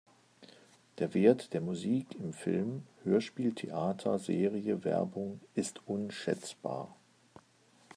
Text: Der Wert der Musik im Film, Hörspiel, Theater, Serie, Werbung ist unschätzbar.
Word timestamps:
Der 0.97 1.13
Wert 1.13 1.53
der 1.53 1.61
Musik 1.61 2.15
im 2.19 2.33
Film, 2.33 2.87
Hörspiel, 3.03 3.53
Theater, 3.53 4.17
Serie, 4.17 4.83
Werbung 4.83 5.39
ist 5.53 5.87
unschätzbar. 5.87 6.95